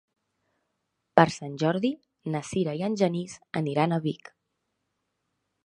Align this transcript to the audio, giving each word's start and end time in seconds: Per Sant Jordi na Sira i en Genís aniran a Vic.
Per 1.19 1.25
Sant 1.35 1.53
Jordi 1.63 1.91
na 2.37 2.41
Sira 2.53 2.75
i 2.79 2.83
en 2.89 2.97
Genís 3.03 3.37
aniran 3.63 3.93
a 3.93 4.01
Vic. 4.09 4.33